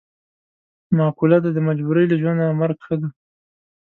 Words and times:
معقوله 0.97 1.37
ده: 1.43 1.49
د 1.53 1.57
مجبورۍ 1.67 2.05
له 2.07 2.15
ژوند 2.21 2.37
نه 2.41 2.47
مرګ 2.61 2.77
ښه 2.85 2.95
دی. 3.01 3.09